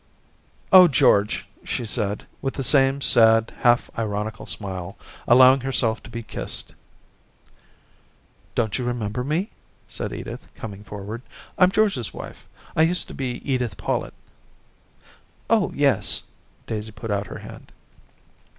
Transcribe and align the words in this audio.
* 0.39 0.73
Oh, 0.73 0.87
George!' 0.87 1.45
she 1.63 1.85
said, 1.85 2.25
with 2.41 2.55
the 2.55 2.63
same 2.63 3.01
sad, 3.01 3.53
half 3.59 3.91
ironical 3.99 4.47
smile, 4.47 4.97
allowing 5.27 5.59
herself 5.59 6.01
to 6.01 6.09
be 6.09 6.23
kissed. 6.23 6.73
* 7.63 8.55
Don't 8.55 8.79
you 8.79 8.83
remember 8.83 9.23
me?' 9.23 9.51
said 9.95 10.11
Edith, 10.11 10.51
coming 10.55 10.83
forward.' 10.83 11.21
I'm 11.59 11.69
George's 11.69 12.15
wife; 12.15 12.47
I 12.75 12.81
used 12.81 13.07
to 13.09 13.13
be 13.13 13.43
Edith 13.47 13.77
PoUett.' 13.77 14.13
'Oh, 15.51 15.71
yes!' 15.75 16.23
Daisy 16.65 16.91
put 16.91 17.11
out 17.11 17.27
her 17.27 17.37
hand. 17.45 17.71